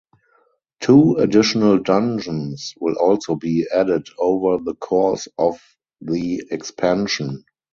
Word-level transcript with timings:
Two 0.79 1.17
additional 1.17 1.77
dungeons 1.77 2.73
will 2.79 2.95
also 2.95 3.35
be 3.35 3.67
added 3.71 4.07
over 4.17 4.57
the 4.57 4.73
course 4.73 5.27
of 5.37 5.61
the 6.03 6.41
expansion. 6.49 7.45